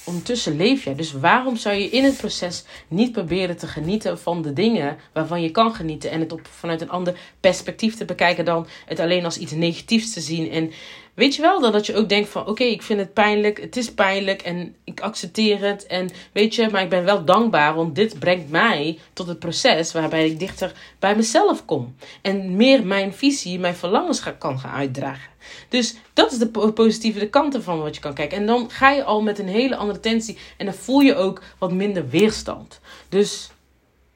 ondertussen 0.07 0.57
leef 0.57 0.85
jij. 0.85 0.95
Dus 0.95 1.13
waarom 1.13 1.57
zou 1.57 1.77
je 1.77 1.89
in 1.89 2.05
het 2.05 2.17
proces 2.17 2.65
niet 2.89 3.13
proberen 3.13 3.57
te 3.57 3.67
genieten 3.67 4.19
van 4.19 4.43
de 4.43 4.53
dingen 4.53 4.97
waarvan 5.13 5.43
je 5.43 5.51
kan 5.51 5.75
genieten 5.75 6.11
en 6.11 6.21
het 6.21 6.33
op, 6.33 6.49
vanuit 6.51 6.81
een 6.81 6.91
ander 6.91 7.19
perspectief 7.41 7.97
te 7.97 8.05
bekijken 8.05 8.45
dan 8.45 8.67
het 8.87 9.01
alleen 9.01 9.25
als 9.25 9.39
iets 9.39 9.53
negatiefs 9.53 10.13
te 10.13 10.21
zien? 10.21 10.51
En 10.51 10.71
weet 11.17 11.35
je 11.35 11.43
wel, 11.43 11.61
dat 11.61 11.87
je 11.87 11.95
ook 11.95 12.09
denkt 12.09 12.29
van 12.29 12.47
oké, 12.47 12.65
ik 12.65 12.83
vind 12.83 13.01
het 13.01 13.13
pijnlijk, 13.13 13.61
het 13.61 13.77
is 13.77 13.93
pijnlijk 13.93 14.43
en 14.43 14.75
ik 14.85 15.01
accepteer 15.01 15.61
het. 15.61 15.87
En 15.87 16.11
weet 16.33 16.55
je, 16.55 16.69
maar 16.71 16.83
ik 16.83 16.89
ben 16.89 17.05
wel 17.05 17.25
dankbaar, 17.25 17.75
want 17.75 17.95
dit 17.95 18.19
brengt 18.19 18.51
mij 18.51 18.99
tot 19.13 19.27
het 19.27 19.39
proces 19.39 19.93
waarbij 19.93 20.27
ik 20.27 20.39
dichter 20.39 20.73
bij 20.99 21.17
mezelf 21.17 21.65
kom. 21.65 21.97
En 22.23 22.57
meer 22.57 22.87
mijn 22.87 23.15
visie, 23.15 23.59
mijn 23.59 23.75
verlangens 23.75 24.23
kan 24.39 24.59
gaan 24.59 24.73
uitdragen. 24.73 25.31
Dus 25.69 25.95
dat 26.13 26.33
is 26.33 26.39
de 26.39 26.73
positieve 26.73 27.27
kanten 27.27 27.63
van 27.63 27.81
wat 27.81 27.95
je 27.95 28.01
kan 28.01 28.15
kijken. 28.15 28.39
En 28.39 28.47
dan 28.47 28.71
ga 28.71 28.91
je 28.91 29.05
al 29.05 29.23
met 29.23 29.39
een 29.39 29.49
hele 29.49 29.77
andere 29.77 30.01
tensie 30.01 30.39
en 30.57 30.67
dan 30.67 30.75
voel 30.75 31.01
je 31.01 31.15
ook 31.15 31.43
wat 31.59 31.73
minder 31.73 32.09
weerstand. 32.09 32.81
Dus 33.09 33.51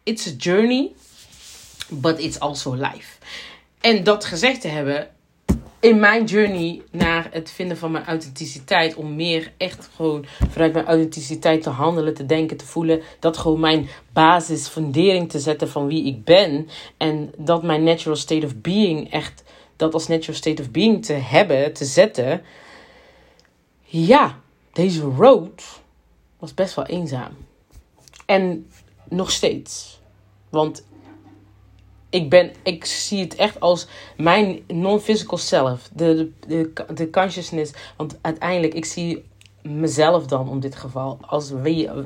it's 0.02 0.26
a 0.26 0.32
journey, 0.36 0.92
but 1.88 2.18
it's 2.18 2.38
also 2.38 2.74
life. 2.74 3.18
En 3.80 4.04
dat 4.04 4.24
gezegd 4.24 4.60
te 4.60 4.68
hebben, 4.68 5.10
in 5.80 6.00
mijn 6.00 6.24
journey 6.24 6.82
naar 6.90 7.28
het 7.30 7.50
vinden 7.50 7.76
van 7.76 7.90
mijn 7.90 8.04
authenticiteit. 8.04 8.94
Om 8.94 9.14
meer 9.14 9.52
echt 9.56 9.90
gewoon 9.94 10.26
vanuit 10.50 10.72
mijn 10.72 10.86
authenticiteit 10.86 11.62
te 11.62 11.70
handelen, 11.70 12.14
te 12.14 12.26
denken, 12.26 12.56
te 12.56 12.66
voelen. 12.66 13.02
Dat 13.18 13.36
gewoon 13.36 13.60
mijn 13.60 13.88
basis, 14.12 14.68
fundering 14.68 15.30
te 15.30 15.38
zetten 15.38 15.68
van 15.68 15.86
wie 15.86 16.04
ik 16.04 16.24
ben. 16.24 16.68
En 16.96 17.32
dat 17.36 17.62
mijn 17.62 17.84
natural 17.84 18.16
state 18.16 18.46
of 18.46 18.56
being 18.56 19.10
echt, 19.10 19.42
dat 19.76 19.94
als 19.94 20.08
natural 20.08 20.36
state 20.36 20.62
of 20.62 20.70
being 20.70 21.04
te 21.04 21.12
hebben, 21.12 21.72
te 21.72 21.84
zetten. 21.84 22.42
Ja, 23.82 24.38
deze 24.72 25.00
road 25.00 25.80
was 26.38 26.54
best 26.54 26.74
wel 26.74 26.86
eenzaam. 26.86 27.36
En 28.26 28.70
nog 29.08 29.30
steeds. 29.30 30.00
Want 30.48 30.84
ik, 32.10 32.30
ben, 32.30 32.52
ik 32.62 32.84
zie 32.84 33.20
het 33.20 33.34
echt 33.34 33.60
als 33.60 33.86
mijn 34.16 34.60
non-physical 34.66 35.38
self. 35.38 35.88
De, 35.92 36.30
de, 36.46 36.72
de, 36.94 37.10
consciousness. 37.10 37.72
Want 37.96 38.18
uiteindelijk, 38.20 38.74
ik 38.74 38.84
zie 38.84 39.24
mezelf 39.62 40.26
dan 40.26 40.50
in 40.50 40.60
dit 40.60 40.76
geval. 40.76 41.18
Als 41.20 41.52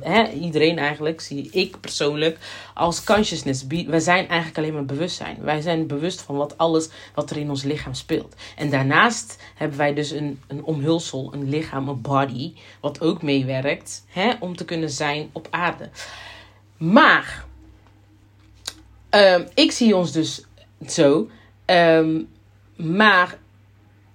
hè, 0.01 0.29
iedereen 0.29 0.79
eigenlijk, 0.79 1.21
zie 1.21 1.51
ik 1.51 1.81
persoonlijk 1.81 2.39
als 2.75 3.05
consciousness. 3.05 3.67
We 3.67 4.01
zijn 4.01 4.29
eigenlijk 4.29 4.59
alleen 4.59 4.75
maar 4.75 4.85
bewustzijn. 4.85 5.37
Wij 5.41 5.61
zijn 5.61 5.87
bewust 5.87 6.21
van 6.21 6.37
wat 6.37 6.59
alles 6.59 6.89
wat 7.15 7.31
er 7.31 7.37
in 7.37 7.51
ons 7.51 7.63
lichaam 7.63 7.95
speelt. 7.95 8.35
En 8.57 8.71
daarnaast 8.71 9.43
hebben 9.55 9.79
wij 9.79 9.95
dus 9.95 10.11
een, 10.11 10.41
een 10.47 10.65
omhulsel, 10.65 11.33
een 11.33 11.49
lichaam, 11.49 11.89
een 11.89 12.01
body. 12.01 12.53
Wat 12.81 13.01
ook 13.01 13.23
meewerkt 13.23 14.05
hè, 14.09 14.33
om 14.41 14.57
te 14.57 14.65
kunnen 14.65 14.91
zijn 14.91 15.29
op 15.33 15.47
aarde. 15.51 15.91
Maar 16.77 17.45
Um, 19.15 19.47
ik 19.55 19.73
zie 19.73 19.97
ons 19.97 20.13
dus 20.13 20.45
zo. 20.89 21.29
Um, 21.67 22.29
maar 22.77 23.39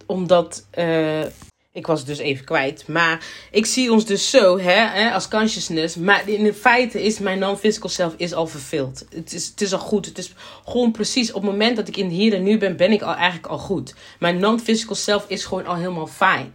omdat. 0.05 0.65
Uh, 0.77 1.25
ik 1.71 1.87
was 1.87 2.05
dus 2.05 2.17
even 2.17 2.45
kwijt. 2.45 2.87
Maar 2.87 3.25
ik 3.51 3.65
zie 3.65 3.91
ons 3.91 4.05
dus 4.05 4.29
zo, 4.29 4.57
hè, 4.57 4.71
hè 4.71 5.11
als 5.11 5.27
consciousness. 5.27 5.95
Maar 5.95 6.29
in 6.29 6.53
feite 6.53 7.03
is 7.03 7.19
mijn 7.19 7.39
non-physical 7.39 7.89
self 7.89 8.13
is 8.17 8.33
al 8.33 8.47
vervuld. 8.47 9.05
Het 9.09 9.33
is, 9.33 9.47
het 9.47 9.61
is 9.61 9.73
al 9.73 9.79
goed. 9.79 10.05
Het 10.05 10.17
is 10.17 10.33
gewoon 10.65 10.91
precies 10.91 11.31
op 11.31 11.41
het 11.41 11.51
moment 11.51 11.75
dat 11.75 11.87
ik 11.87 11.97
in 11.97 12.09
hier 12.09 12.33
en 12.33 12.43
nu 12.43 12.57
ben, 12.57 12.77
ben 12.77 12.91
ik 12.91 13.01
al 13.01 13.13
eigenlijk 13.13 13.47
al 13.47 13.57
goed. 13.57 13.93
Mijn 14.19 14.39
non-physical 14.39 14.95
self 14.95 15.25
is 15.27 15.45
gewoon 15.45 15.65
al 15.65 15.75
helemaal 15.75 16.07
fijn. 16.07 16.53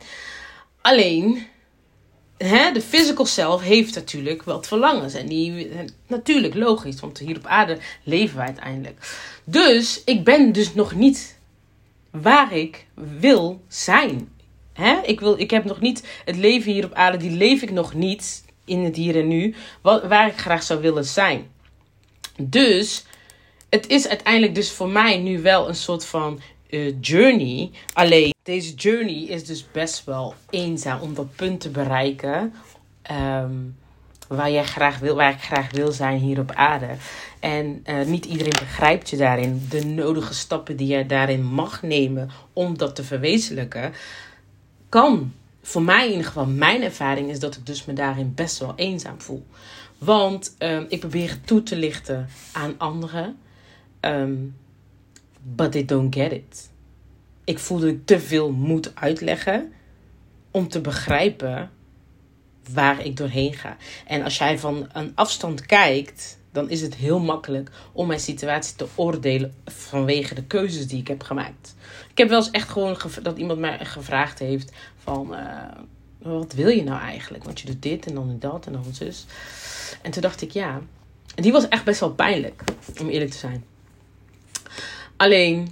Alleen, 0.80 1.46
hè, 2.44 2.72
de 2.72 2.80
physical 2.80 3.26
self 3.26 3.62
heeft 3.62 3.94
natuurlijk 3.94 4.42
wat 4.42 4.66
verlangens. 4.66 5.14
En 5.14 5.26
die, 5.26 5.70
natuurlijk, 6.06 6.54
logisch, 6.54 7.00
want 7.00 7.18
hier 7.18 7.36
op 7.36 7.46
aarde 7.46 7.78
leven 8.02 8.36
wij 8.36 8.46
uiteindelijk. 8.46 8.98
Dus 9.44 10.02
ik 10.04 10.24
ben 10.24 10.52
dus 10.52 10.74
nog 10.74 10.94
niet 10.94 11.38
waar 12.10 12.52
ik 12.52 12.86
wil 13.18 13.62
zijn. 13.68 14.28
Hè? 14.72 15.00
Ik, 15.02 15.20
wil, 15.20 15.38
ik 15.38 15.50
heb 15.50 15.64
nog 15.64 15.80
niet 15.80 16.06
het 16.24 16.36
leven 16.36 16.72
hier 16.72 16.84
op 16.84 16.92
aarde, 16.92 17.18
die 17.18 17.30
leef 17.30 17.62
ik 17.62 17.70
nog 17.70 17.94
niet 17.94 18.44
in 18.64 18.84
het 18.84 18.96
hier 18.96 19.16
en 19.16 19.28
nu, 19.28 19.54
waar 19.82 20.26
ik 20.26 20.38
graag 20.38 20.62
zou 20.62 20.80
willen 20.80 21.04
zijn. 21.04 21.50
Dus 22.36 23.04
het 23.70 23.86
is 23.86 24.08
uiteindelijk 24.08 24.54
dus 24.54 24.70
voor 24.70 24.88
mij 24.88 25.18
nu 25.18 25.42
wel 25.42 25.68
een 25.68 25.74
soort 25.74 26.04
van 26.04 26.40
uh, 26.74 26.94
journey. 27.00 27.70
Alleen 27.92 28.34
deze 28.42 28.74
journey 28.74 29.22
is 29.22 29.44
dus 29.44 29.70
best 29.70 30.04
wel 30.04 30.34
eenzaam 30.50 31.00
om 31.00 31.14
dat 31.14 31.36
punt 31.36 31.60
te 31.60 31.70
bereiken. 31.70 32.52
Ehm, 33.02 33.52
waar, 34.28 34.50
jij 34.50 34.64
graag 34.64 34.98
wil, 34.98 35.14
waar 35.14 35.32
ik 35.32 35.40
graag 35.40 35.70
wil 35.70 35.92
zijn 35.92 36.18
hier 36.18 36.38
op 36.38 36.52
aarde. 36.52 36.88
En 37.40 37.84
uh, 37.86 38.04
niet 38.04 38.24
iedereen 38.24 38.58
begrijpt 38.58 39.10
je 39.10 39.16
daarin. 39.16 39.66
De 39.70 39.84
nodige 39.84 40.34
stappen 40.34 40.76
die 40.76 40.96
je 40.96 41.06
daarin 41.06 41.44
mag 41.44 41.82
nemen 41.82 42.30
om 42.52 42.78
dat 42.78 42.94
te 42.94 43.04
verwezenlijken. 43.04 43.92
Kan, 44.88 45.32
voor 45.62 45.82
mij 45.82 46.04
in 46.04 46.10
ieder 46.10 46.26
geval, 46.26 46.46
mijn 46.46 46.82
ervaring 46.82 47.30
is 47.30 47.38
dat 47.38 47.56
ik 47.56 47.66
dus 47.66 47.84
me 47.84 47.92
daarin 47.92 48.32
best 48.34 48.58
wel 48.58 48.72
eenzaam 48.76 49.20
voel. 49.20 49.46
Want 49.98 50.54
um, 50.58 50.86
ik 50.88 51.00
probeer 51.00 51.30
het 51.30 51.46
toe 51.46 51.62
te 51.62 51.76
lichten 51.76 52.28
aan 52.52 52.74
anderen. 52.78 53.36
Um, 54.00 54.56
but 55.44 55.72
they 55.72 55.84
don't 55.84 56.14
get 56.14 56.32
it. 56.32 56.70
Ik 57.44 57.58
voel 57.58 57.78
dat 57.78 57.88
ik 57.88 58.06
te 58.06 58.20
veel 58.20 58.52
moet 58.52 58.94
uitleggen 58.94 59.72
om 60.50 60.68
te 60.68 60.80
begrijpen 60.80 61.70
waar 62.72 63.04
ik 63.04 63.16
doorheen 63.16 63.52
ga. 63.54 63.76
En 64.06 64.22
als 64.22 64.38
jij 64.38 64.58
van 64.58 64.88
een 64.92 65.12
afstand 65.14 65.66
kijkt, 65.66 66.38
dan 66.52 66.70
is 66.70 66.80
het 66.80 66.94
heel 66.94 67.20
makkelijk 67.20 67.70
om 67.92 68.06
mijn 68.06 68.20
situatie 68.20 68.76
te 68.76 68.86
oordelen 68.94 69.54
vanwege 69.64 70.34
de 70.34 70.44
keuzes 70.44 70.86
die 70.86 71.00
ik 71.00 71.08
heb 71.08 71.22
gemaakt. 71.22 71.74
Ik 72.10 72.18
heb 72.18 72.28
wel 72.28 72.38
eens 72.38 72.50
echt 72.50 72.68
gewoon 72.68 72.96
dat 73.22 73.38
iemand 73.38 73.58
mij 73.58 73.84
gevraagd 73.84 74.38
heeft 74.38 74.72
van 74.96 75.34
uh, 75.34 75.40
wat 76.18 76.52
wil 76.52 76.68
je 76.68 76.82
nou 76.82 77.00
eigenlijk? 77.00 77.44
Want 77.44 77.60
je 77.60 77.66
doet 77.66 77.82
dit 77.82 78.06
en 78.06 78.14
dan 78.14 78.36
dat 78.38 78.66
en 78.66 78.72
dan 78.72 78.84
zus. 78.92 79.26
En 80.02 80.10
toen 80.10 80.22
dacht 80.22 80.42
ik 80.42 80.50
ja, 80.50 80.80
en 81.34 81.42
die 81.42 81.52
was 81.52 81.68
echt 81.68 81.84
best 81.84 82.00
wel 82.00 82.12
pijnlijk, 82.12 82.62
om 83.00 83.08
eerlijk 83.08 83.30
te 83.30 83.38
zijn. 83.38 83.64
Alleen, 85.16 85.68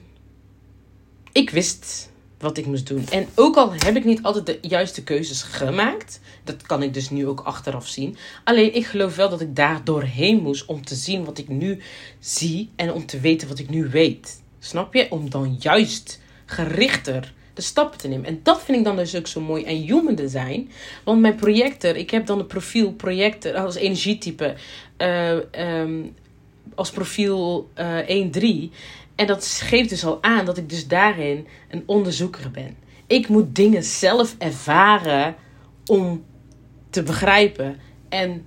ik 1.32 1.50
wist 1.50 2.10
wat 2.38 2.58
ik 2.58 2.66
moest 2.66 2.86
doen. 2.86 3.06
En 3.10 3.28
ook 3.34 3.56
al 3.56 3.72
heb 3.72 3.96
ik 3.96 4.04
niet 4.04 4.22
altijd 4.22 4.46
de 4.46 4.58
juiste 4.68 5.02
keuzes 5.02 5.42
gemaakt, 5.42 6.20
dat 6.44 6.62
kan 6.62 6.82
ik 6.82 6.94
dus 6.94 7.10
nu 7.10 7.26
ook 7.26 7.40
achteraf 7.40 7.86
zien. 7.88 8.16
Alleen 8.44 8.74
ik 8.74 8.86
geloof 8.86 9.16
wel 9.16 9.28
dat 9.28 9.40
ik 9.40 9.56
daar 9.56 9.84
doorheen 9.84 10.42
moest 10.42 10.66
om 10.66 10.84
te 10.84 10.94
zien 10.94 11.24
wat 11.24 11.38
ik 11.38 11.48
nu 11.48 11.78
zie 12.18 12.70
en 12.76 12.92
om 12.92 13.06
te 13.06 13.20
weten 13.20 13.48
wat 13.48 13.58
ik 13.58 13.68
nu 13.68 13.88
weet. 13.88 14.42
Snap 14.58 14.94
je? 14.94 15.10
Om 15.10 15.30
dan 15.30 15.56
juist 15.60 16.20
gerichter 16.44 17.32
de 17.54 17.62
stappen 17.62 17.98
te 17.98 18.08
nemen. 18.08 18.26
En 18.26 18.40
dat 18.42 18.62
vind 18.62 18.78
ik 18.78 18.84
dan 18.84 18.96
dus 18.96 19.16
ook 19.16 19.26
zo 19.26 19.40
mooi 19.40 19.64
en 19.64 19.76
human 19.76 20.14
design. 20.14 20.70
Want 21.04 21.20
mijn 21.20 21.34
projector, 21.34 21.96
ik 21.96 22.10
heb 22.10 22.26
dan 22.26 22.38
een 22.38 22.46
profiel 22.46 22.92
projector 22.92 23.54
als 23.54 23.74
energietype. 23.74 24.54
Uh, 24.98 25.36
als 26.74 26.90
profiel 26.90 27.70
uh, 27.78 28.68
1-3. 28.68 28.72
En 29.22 29.28
dat 29.28 29.46
geeft 29.46 29.88
dus 29.88 30.04
al 30.04 30.22
aan 30.22 30.44
dat 30.44 30.56
ik 30.56 30.68
dus 30.68 30.88
daarin 30.88 31.46
een 31.70 31.82
onderzoeker 31.86 32.50
ben. 32.50 32.76
Ik 33.06 33.28
moet 33.28 33.54
dingen 33.54 33.82
zelf 33.82 34.34
ervaren 34.38 35.34
om 35.86 36.24
te 36.90 37.02
begrijpen. 37.02 37.76
En 38.08 38.46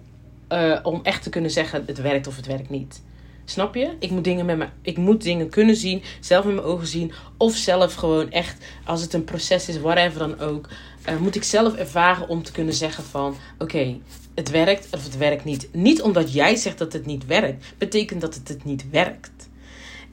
uh, 0.50 0.79
om 0.84 1.00
echt 1.03 1.24
te 1.24 1.29
kunnen 1.29 1.51
zeggen 1.51 1.84
het 1.86 2.01
werkt 2.01 2.27
of 2.27 2.36
het 2.36 2.46
werkt 2.46 2.70
niet. 2.70 3.01
Snap 3.46 3.75
je? 3.75 3.96
Ik 4.00 4.10
moet 4.10 4.24
dingen 4.24 4.46
met 4.46 4.58
me, 4.58 4.67
ik 4.82 4.98
moet 4.98 5.24
dingen 5.24 5.50
kunnen 5.50 5.75
zien, 5.75 6.03
zelf 6.20 6.46
met 6.46 6.53
mijn 6.53 6.67
ogen 6.67 6.88
zien. 6.88 7.12
Of 7.38 7.55
zelf 7.55 7.94
gewoon 7.94 8.32
echt, 8.32 8.65
als 8.86 9.01
het 9.01 9.13
een 9.13 9.24
proces 9.24 9.70
is, 9.70 9.79
whatever 9.79 10.20
dan 10.20 10.39
ook. 10.39 10.70
Uh, 11.10 11.17
moet 11.17 11.36
ik 11.36 11.44
zelf 11.44 11.75
ervaren 11.75 12.27
om 12.27 12.44
te 12.44 12.51
kunnen 12.51 12.74
zeggen 12.74 13.03
van 13.03 13.36
oké, 13.60 13.98
het 14.34 14.50
werkt 14.50 14.88
of 14.91 15.03
het 15.03 15.17
werkt 15.17 15.44
niet. 15.44 15.70
Niet 15.72 16.01
omdat 16.01 16.34
jij 16.34 16.55
zegt 16.55 16.77
dat 16.77 16.94
het 16.94 17.05
niet 17.05 17.25
werkt, 17.25 17.65
betekent 17.77 18.22
dat 18.22 18.36
het 18.44 18.65
niet 18.65 18.89
werkt. 18.89 19.35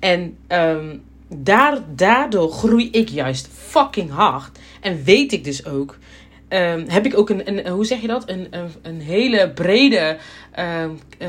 En 0.03 0.37
um, 0.49 1.03
daar, 1.29 1.79
daardoor 1.95 2.53
groei 2.53 2.91
ik 2.91 3.09
juist 3.09 3.49
fucking 3.53 4.11
hard. 4.11 4.59
En 4.81 5.03
weet 5.05 5.33
ik 5.33 5.45
dus 5.45 5.67
ook 5.67 5.99
Um, 6.53 6.85
heb 6.89 7.07
ik 7.07 7.19
ook 7.19 7.31
een, 7.31 7.49
een, 7.49 7.73
hoe 7.73 7.85
zeg 7.85 8.01
je 8.01 8.07
dat? 8.07 8.29
Een, 8.29 8.47
een, 8.51 8.71
een 8.83 9.01
hele 9.01 9.51
brede 9.51 10.17
uh, 10.59 10.85
uh, 11.19 11.29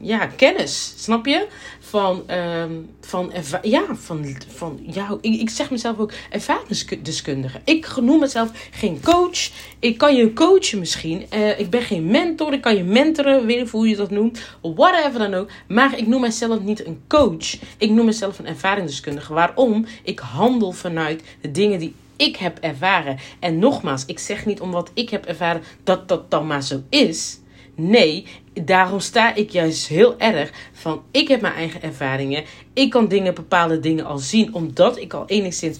ja, 0.00 0.26
kennis, 0.26 0.94
snap 0.96 1.26
je? 1.26 1.46
Van, 1.80 2.30
um, 2.30 2.90
van, 3.00 3.32
ja, 3.62 3.84
van, 3.92 4.36
van 4.48 4.80
ja, 4.86 5.18
ik, 5.20 5.40
ik 5.40 5.50
zeg 5.50 5.70
mezelf 5.70 5.98
ook 5.98 6.12
ervaringsdeskundige. 6.30 7.60
Ik 7.64 7.96
noem 8.00 8.20
mezelf 8.20 8.50
geen 8.70 9.00
coach. 9.02 9.50
Ik 9.78 9.98
kan 9.98 10.16
je 10.16 10.32
coachen 10.32 10.78
misschien. 10.78 11.26
Uh, 11.34 11.58
ik 11.58 11.70
ben 11.70 11.82
geen 11.82 12.06
mentor. 12.06 12.52
Ik 12.52 12.60
kan 12.60 12.76
je 12.76 12.84
mentoren, 12.84 13.46
weet 13.46 13.58
niet 13.58 13.70
hoe 13.70 13.88
je 13.88 13.96
dat 13.96 14.10
noemt. 14.10 14.40
Whatever 14.60 15.18
dan 15.18 15.34
ook. 15.34 15.50
Maar 15.68 15.98
ik 15.98 16.06
noem 16.06 16.20
mezelf 16.20 16.60
niet 16.60 16.86
een 16.86 17.02
coach. 17.08 17.56
Ik 17.76 17.90
noem 17.90 18.04
mezelf 18.04 18.38
een 18.38 18.46
ervaringsdeskundige. 18.46 19.32
Waarom? 19.32 19.86
Ik 20.02 20.18
handel 20.18 20.72
vanuit 20.72 21.22
de 21.40 21.50
dingen 21.50 21.78
die 21.78 21.94
ik 22.22 22.36
heb 22.36 22.58
ervaren. 22.58 23.18
En 23.40 23.58
nogmaals, 23.58 24.04
ik 24.06 24.18
zeg 24.18 24.46
niet 24.46 24.60
om 24.60 24.70
wat 24.70 24.90
ik 24.94 25.10
heb 25.10 25.24
ervaren 25.24 25.62
dat 25.84 26.08
dat 26.08 26.30
dan 26.30 26.46
maar 26.46 26.62
zo 26.62 26.82
is. 26.88 27.40
Nee, 27.74 28.26
daarom 28.52 29.00
sta 29.00 29.34
ik 29.34 29.50
juist 29.50 29.86
heel 29.86 30.18
erg 30.18 30.52
van 30.72 31.02
ik 31.10 31.28
heb 31.28 31.40
mijn 31.40 31.54
eigen 31.54 31.82
ervaringen. 31.82 32.44
Ik 32.72 32.90
kan 32.90 33.08
dingen, 33.08 33.34
bepaalde 33.34 33.80
dingen 33.80 34.04
al 34.04 34.18
zien, 34.18 34.54
omdat 34.54 34.98
ik 34.98 35.12
al 35.12 35.26
enigszins 35.26 35.78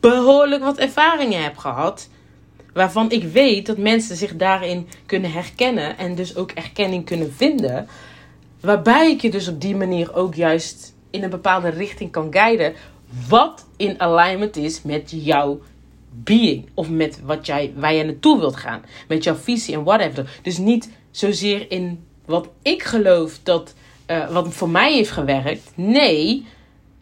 behoorlijk 0.00 0.62
wat 0.62 0.78
ervaringen 0.78 1.42
heb 1.42 1.56
gehad. 1.56 2.08
Waarvan 2.72 3.10
ik 3.10 3.22
weet 3.22 3.66
dat 3.66 3.78
mensen 3.78 4.16
zich 4.16 4.36
daarin 4.36 4.88
kunnen 5.06 5.32
herkennen 5.32 5.98
en 5.98 6.14
dus 6.14 6.36
ook 6.36 6.50
erkenning 6.50 7.04
kunnen 7.04 7.32
vinden. 7.32 7.88
Waarbij 8.60 9.10
ik 9.10 9.20
je 9.20 9.30
dus 9.30 9.48
op 9.48 9.60
die 9.60 9.76
manier 9.76 10.14
ook 10.14 10.34
juist 10.34 10.94
in 11.10 11.22
een 11.22 11.30
bepaalde 11.30 11.68
richting 11.68 12.10
kan 12.10 12.32
guiden. 12.32 12.72
Wat 13.28 13.66
in 13.76 14.00
alignment 14.00 14.56
is 14.56 14.82
met 14.82 15.10
jouw 15.14 15.60
being. 16.12 16.68
Of 16.74 16.88
met 16.88 17.20
wat 17.24 17.46
jij, 17.46 17.72
waar 17.76 17.94
jij 17.94 18.02
naartoe 18.02 18.38
wilt 18.38 18.56
gaan. 18.56 18.82
Met 19.08 19.24
jouw 19.24 19.34
visie 19.34 19.74
en 19.74 19.84
whatever. 19.84 20.38
Dus 20.42 20.58
niet 20.58 20.90
zozeer 21.10 21.70
in 21.70 22.04
wat 22.24 22.48
ik 22.62 22.82
geloof 22.82 23.38
dat. 23.42 23.74
Uh, 24.06 24.30
wat 24.30 24.54
voor 24.54 24.68
mij 24.68 24.92
heeft 24.92 25.10
gewerkt. 25.10 25.72
Nee, 25.74 26.46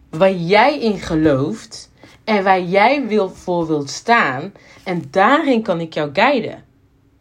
waar 0.09 0.33
jij 0.33 0.79
in 0.79 0.99
gelooft. 0.99 1.91
En 2.23 2.43
waar 2.43 2.61
jij 2.61 3.07
wil, 3.07 3.29
voor 3.29 3.67
wilt 3.67 3.89
staan. 3.89 4.53
En 4.83 5.03
daarin 5.11 5.61
kan 5.61 5.79
ik 5.79 5.93
jou 5.93 6.09
guiden. 6.13 6.63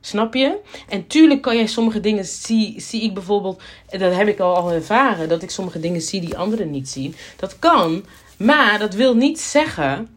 Snap 0.00 0.34
je? 0.34 0.58
En 0.88 1.06
tuurlijk 1.06 1.42
kan 1.42 1.56
jij 1.56 1.66
sommige 1.66 2.00
dingen 2.00 2.24
zie, 2.24 2.80
zie 2.80 3.02
ik 3.02 3.14
bijvoorbeeld, 3.14 3.62
dat 3.86 4.14
heb 4.14 4.28
ik 4.28 4.40
al, 4.40 4.56
al 4.56 4.72
ervaren, 4.72 5.28
dat 5.28 5.42
ik 5.42 5.50
sommige 5.50 5.80
dingen 5.80 6.00
zie 6.00 6.20
die 6.20 6.36
anderen 6.36 6.70
niet 6.70 6.88
zien. 6.88 7.14
Dat 7.36 7.58
kan, 7.58 8.04
maar 8.36 8.78
dat 8.78 8.94
wil 8.94 9.16
niet 9.16 9.40
zeggen 9.40 10.08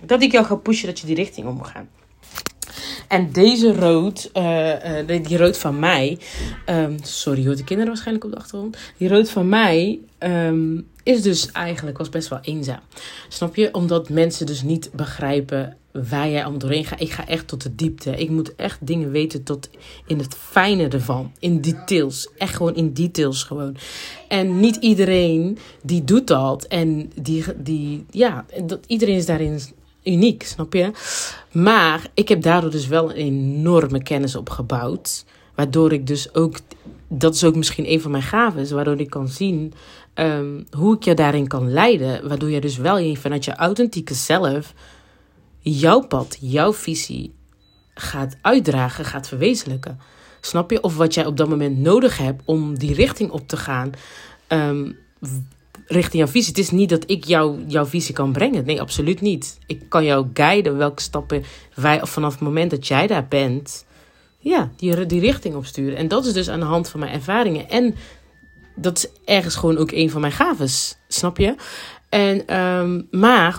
dat 0.00 0.22
ik 0.22 0.32
jou 0.32 0.44
ga 0.44 0.54
pushen 0.54 0.86
dat 0.86 0.98
je 0.98 1.06
die 1.06 1.16
richting 1.16 1.46
om 1.46 1.54
moet 1.54 1.66
gaan. 1.66 1.88
En 3.08 3.32
deze 3.32 3.74
rood, 3.74 4.30
uh, 4.34 4.72
die 5.22 5.36
rood 5.36 5.58
van 5.58 5.78
mij. 5.78 6.18
Um, 6.70 6.96
sorry 7.02 7.46
hoor, 7.46 7.56
de 7.56 7.64
kinderen 7.64 7.92
waarschijnlijk 7.92 8.24
op 8.24 8.30
de 8.30 8.36
achtergrond. 8.36 8.76
Die 8.96 9.08
rood 9.08 9.30
van 9.30 9.48
mij 9.48 9.98
um, 10.18 10.86
is 11.02 11.22
dus 11.22 11.52
eigenlijk 11.52 11.98
was 11.98 12.08
best 12.08 12.28
wel 12.28 12.38
eenzaam. 12.42 12.80
Snap 13.28 13.56
je? 13.56 13.74
Omdat 13.74 14.08
mensen 14.08 14.46
dus 14.46 14.62
niet 14.62 14.90
begrijpen 14.92 15.76
waar 15.92 16.28
jij 16.28 16.44
om 16.44 16.58
doorheen 16.58 16.84
gaat. 16.84 17.00
Ik 17.00 17.10
ga 17.10 17.26
echt 17.26 17.48
tot 17.48 17.62
de 17.62 17.74
diepte. 17.74 18.10
Ik 18.16 18.30
moet 18.30 18.54
echt 18.54 18.86
dingen 18.86 19.10
weten 19.10 19.42
tot 19.42 19.70
in 20.06 20.18
het 20.18 20.34
fijne 20.34 20.88
ervan. 20.88 21.32
In 21.38 21.60
details. 21.60 22.28
Echt 22.36 22.56
gewoon 22.56 22.74
in 22.74 22.92
details 22.92 23.42
gewoon. 23.42 23.76
En 24.28 24.60
niet 24.60 24.76
iedereen 24.76 25.58
die 25.82 26.04
doet 26.04 26.26
dat. 26.26 26.64
En 26.64 27.12
die, 27.20 27.44
die 27.56 28.04
ja, 28.10 28.44
dat, 28.64 28.78
iedereen 28.86 29.16
is 29.16 29.26
daarin 29.26 29.60
uniek, 30.06 30.42
snap 30.42 30.72
je? 30.72 30.90
Maar 31.52 32.06
ik 32.14 32.28
heb 32.28 32.42
daardoor 32.42 32.70
dus 32.70 32.86
wel 32.86 33.10
een 33.10 33.16
enorme 33.16 34.02
kennis 34.02 34.36
opgebouwd. 34.36 35.24
Waardoor 35.54 35.92
ik 35.92 36.06
dus 36.06 36.34
ook, 36.34 36.58
dat 37.08 37.34
is 37.34 37.44
ook 37.44 37.56
misschien 37.56 37.90
een 37.90 38.00
van 38.00 38.10
mijn 38.10 38.22
gaven, 38.22 38.74
waardoor 38.74 39.00
ik 39.00 39.10
kan 39.10 39.28
zien 39.28 39.72
um, 40.14 40.66
hoe 40.70 40.96
ik 40.96 41.04
je 41.04 41.14
daarin 41.14 41.46
kan 41.46 41.72
leiden. 41.72 42.28
Waardoor 42.28 42.50
je 42.50 42.60
dus 42.60 42.76
wel 42.76 43.16
vanuit 43.16 43.44
je 43.44 43.54
authentieke 43.54 44.14
zelf 44.14 44.74
jouw 45.60 46.00
pad, 46.00 46.36
jouw 46.40 46.72
visie 46.72 47.34
gaat 47.94 48.36
uitdragen, 48.40 49.04
gaat 49.04 49.28
verwezenlijken. 49.28 49.98
Snap 50.40 50.70
je? 50.70 50.82
Of 50.82 50.96
wat 50.96 51.14
jij 51.14 51.26
op 51.26 51.36
dat 51.36 51.48
moment 51.48 51.78
nodig 51.78 52.18
hebt 52.18 52.42
om 52.44 52.78
die 52.78 52.94
richting 52.94 53.30
op 53.30 53.48
te 53.48 53.56
gaan. 53.56 53.90
Um, 54.48 54.96
richting 55.86 56.22
jouw 56.22 56.32
visie. 56.32 56.48
Het 56.48 56.58
is 56.58 56.70
niet 56.70 56.88
dat 56.88 57.04
ik 57.06 57.24
jou, 57.24 57.64
jouw 57.66 57.86
visie 57.86 58.14
kan 58.14 58.32
brengen. 58.32 58.64
Nee, 58.64 58.80
absoluut 58.80 59.20
niet. 59.20 59.58
Ik 59.66 59.82
kan 59.88 60.04
jou 60.04 60.26
guiden 60.34 60.76
welke 60.76 61.02
stappen 61.02 61.44
wij, 61.74 62.00
vanaf 62.02 62.32
het 62.32 62.40
moment 62.40 62.70
dat 62.70 62.86
jij 62.86 63.06
daar 63.06 63.26
bent, 63.28 63.84
ja, 64.38 64.70
die, 64.76 65.06
die 65.06 65.20
richting 65.20 65.54
opsturen. 65.54 65.98
En 65.98 66.08
dat 66.08 66.26
is 66.26 66.32
dus 66.32 66.48
aan 66.48 66.60
de 66.60 66.66
hand 66.66 66.88
van 66.88 67.00
mijn 67.00 67.12
ervaringen. 67.12 67.68
En 67.68 67.94
dat 68.76 68.96
is 68.96 69.08
ergens 69.24 69.54
gewoon 69.54 69.76
ook 69.78 69.90
een 69.90 70.10
van 70.10 70.20
mijn 70.20 70.32
gaves, 70.32 70.96
snap 71.08 71.38
je? 71.38 71.54
En, 72.08 72.60
um, 72.60 73.08
maar 73.10 73.58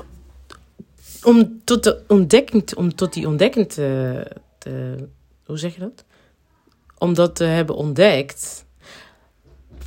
om 1.24 1.62
tot, 1.63 1.84
de 1.84 2.03
ontdekking, 2.07 2.75
om 2.75 2.96
tot 2.96 3.13
die 3.13 3.27
ontdekking 3.27 3.72
te, 3.72 4.27
hoe 5.46 5.57
zeg 5.57 5.74
je 5.74 5.79
dat? 5.79 6.05
om 6.98 7.13
dat 7.13 7.36
te 7.36 7.43
hebben 7.43 7.75
ontdekt, 7.75 8.65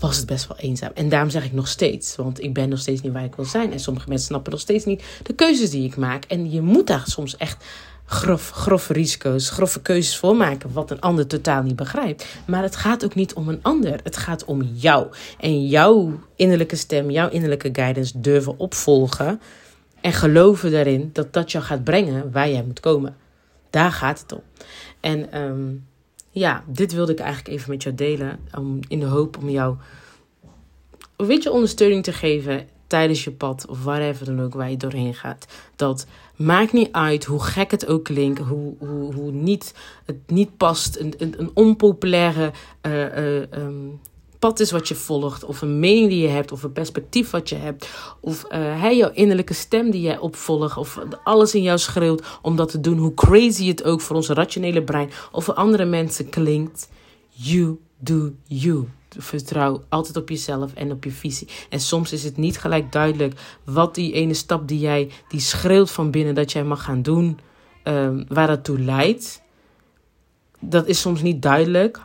was 0.01 0.17
het 0.17 0.27
best 0.27 0.47
wel 0.49 0.57
eenzaam. 0.57 0.91
En 0.95 1.09
daarom 1.09 1.31
zeg 1.31 1.45
ik 1.45 1.53
nog 1.53 1.69
steeds, 1.69 2.17
want 2.17 2.43
ik 2.43 2.55
ben 2.55 2.69
nog 2.69 2.79
steeds 2.79 3.01
niet 3.01 3.13
waar 3.13 3.25
ik 3.25 3.35
wil 3.35 3.45
zijn. 3.45 3.73
En 3.73 3.81
sommige 3.81 4.09
mensen 4.09 4.27
snappen 4.27 4.53
nog 4.53 4.61
steeds 4.61 4.85
niet 4.85 5.03
de 5.23 5.33
keuzes 5.33 5.71
die 5.71 5.85
ik 5.85 5.97
maak. 5.97 6.25
En 6.25 6.51
je 6.51 6.61
moet 6.61 6.87
daar 6.87 7.05
soms 7.07 7.37
echt 7.37 7.65
grof, 8.05 8.51
grove 8.51 8.93
risico's, 8.93 9.51
grove 9.51 9.83
keuzes 9.83 10.17
voor 10.17 10.37
maken, 10.37 10.73
wat 10.73 10.91
een 10.91 11.01
ander 11.01 11.27
totaal 11.27 11.63
niet 11.63 11.77
begrijpt. 11.77 12.27
Maar 12.47 12.63
het 12.63 12.77
gaat 12.77 13.05
ook 13.05 13.15
niet 13.15 13.35
om 13.35 13.49
een 13.49 13.63
ander, 13.63 14.01
het 14.03 14.17
gaat 14.17 14.45
om 14.45 14.63
jou. 14.63 15.07
En 15.39 15.67
jouw 15.67 16.21
innerlijke 16.37 16.77
stem, 16.77 17.11
jouw 17.11 17.29
innerlijke 17.29 17.69
guidance 17.73 18.21
durven 18.21 18.59
opvolgen 18.59 19.41
en 20.01 20.13
geloven 20.13 20.71
daarin 20.71 21.11
dat 21.13 21.33
dat 21.33 21.53
jou 21.53 21.65
gaat 21.65 21.85
brengen 21.85 22.33
waar 22.33 22.51
jij 22.51 22.63
moet 22.63 22.81
komen. 22.81 23.17
Daar 23.71 23.93
gaat 23.93 24.21
het 24.21 24.33
om. 24.33 24.43
En 25.01 25.33
ehm, 25.33 25.69
ja, 26.31 26.65
dit 26.67 26.93
wilde 26.93 27.13
ik 27.13 27.19
eigenlijk 27.19 27.55
even 27.55 27.71
met 27.71 27.83
jou 27.83 27.95
delen. 27.95 28.39
Om, 28.59 28.79
in 28.89 29.01
de 29.01 29.07
hoop 29.07 29.37
om 29.39 29.49
jou 29.49 29.77
een 31.17 31.27
beetje 31.27 31.53
ondersteuning 31.53 32.05
te 32.05 32.13
geven 32.13 32.69
tijdens 32.87 33.25
je 33.25 33.31
pad 33.31 33.67
of 33.69 33.85
whatever 33.85 34.27
dan 34.27 34.41
ook 34.41 34.55
waar 34.55 34.71
je 34.71 34.77
doorheen 34.77 35.15
gaat. 35.15 35.47
Dat 35.77 36.07
maakt 36.37 36.73
niet 36.73 36.93
uit 36.93 37.25
hoe 37.25 37.43
gek 37.43 37.71
het 37.71 37.87
ook 37.87 38.05
klinkt, 38.05 38.39
hoe, 38.39 38.75
hoe, 38.79 39.15
hoe 39.15 39.31
niet, 39.31 39.75
het 40.05 40.17
niet 40.27 40.57
past, 40.57 40.97
een, 40.97 41.15
een, 41.19 41.35
een 41.39 41.51
onpopulaire 41.55 42.53
uh, 42.87 43.17
uh, 43.17 43.37
um, 43.37 44.01
pad 44.41 44.61
is 44.61 44.71
wat 44.71 44.89
je 44.89 44.95
volgt, 44.95 45.45
of 45.45 45.63
een 45.63 45.79
mening 45.79 46.09
die 46.09 46.23
je 46.23 46.29
hebt, 46.29 46.53
of 46.53 46.63
een 46.63 46.73
perspectief 46.73 47.31
wat 47.31 47.49
je 47.49 47.55
hebt, 47.55 47.89
of 48.21 48.45
uh, 48.53 48.93
jouw 48.93 49.11
innerlijke 49.13 49.55
stem 49.55 49.91
die 49.91 50.01
jij 50.01 50.19
opvolgt, 50.19 50.77
of 50.77 50.99
alles 51.25 51.55
in 51.55 51.63
jou 51.63 51.79
schreeuwt 51.79 52.39
om 52.43 52.57
dat 52.57 52.71
te 52.71 52.81
doen, 52.81 52.99
hoe 52.99 53.15
crazy 53.15 53.69
het 53.69 53.85
ook 53.85 54.01
voor 54.01 54.17
ons 54.17 54.29
rationele 54.29 54.83
brein 54.83 55.11
of 55.33 55.45
voor 55.45 55.55
andere 55.55 55.85
mensen 55.85 56.29
klinkt. 56.29 56.89
You 57.31 57.79
do 57.99 58.31
you. 58.47 58.89
Vertrouw 59.19 59.83
altijd 59.89 60.17
op 60.17 60.29
jezelf 60.29 60.75
en 60.75 60.93
op 60.93 61.05
je 61.05 61.11
visie. 61.11 61.49
En 61.69 61.81
soms 61.81 62.13
is 62.13 62.25
het 62.25 62.37
niet 62.37 62.59
gelijk 62.59 62.93
duidelijk 62.93 63.41
wat 63.65 63.95
die 63.95 64.13
ene 64.13 64.35
stap 64.35 64.69
die 64.69 64.79
jij, 64.79 65.11
die 65.29 65.41
schreeuwt 65.41 65.91
van 65.91 66.11
binnen 66.11 66.35
dat 66.35 66.53
jij 66.53 66.65
mag 66.65 66.85
gaan 66.85 67.03
doen, 67.03 67.39
um, 67.85 68.25
waar 68.29 68.47
dat 68.47 68.65
toe 68.65 68.79
leidt. 68.79 69.43
Dat 70.61 70.87
is 70.87 71.01
soms 71.01 71.23
niet 71.23 71.43
duidelijk. 71.43 72.01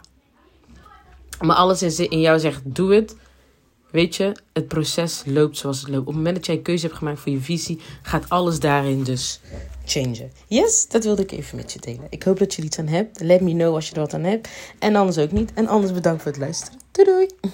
Maar 1.42 1.56
alles 1.56 2.00
in 2.00 2.20
jou 2.20 2.39
zegt, 2.39 2.62
doe 2.63 2.94
het. 2.94 3.15
Weet 3.92 4.15
je, 4.15 4.36
het 4.54 4.68
proces 4.68 5.24
loopt 5.25 5.58
zoals 5.58 5.80
het 5.80 5.89
loopt. 5.89 6.00
Op 6.00 6.08
het 6.08 6.15
moment 6.15 6.36
dat 6.36 6.46
jij 6.46 6.58
keuze 6.58 6.86
hebt 6.86 6.98
gemaakt 6.98 7.20
voor 7.20 7.32
je 7.32 7.39
visie, 7.39 7.80
gaat 8.01 8.30
alles 8.30 8.60
daarin 8.60 9.04
dus 9.04 9.39
changen. 9.86 10.32
Yes, 10.48 10.88
dat 10.88 11.04
wilde 11.04 11.22
ik 11.22 11.32
even 11.32 11.56
met 11.56 11.74
je 11.74 11.80
delen. 11.80 12.08
Ik 12.10 12.24
hoop 12.24 12.39
dat 12.39 12.54
je 12.54 12.62
er 12.62 12.68
iets 12.68 12.80
aan 12.80 12.88
hebt. 12.88 13.20
Let 13.20 13.42
me 13.42 13.51
know 13.51 13.75
als 13.75 13.88
je 13.88 13.94
er 13.94 14.00
wat 14.00 14.13
aan 14.13 14.24
hebt. 14.24 14.50
En 14.80 14.96
anders 14.96 15.18
ook 15.18 15.32
niet. 15.32 15.54
En 15.54 15.68
anders 15.68 15.94
bedankt 15.94 16.22
voor 16.22 16.32
het 16.32 16.39
luisteren. 16.39 16.80
Doei 16.92 17.08
doei! 17.08 17.54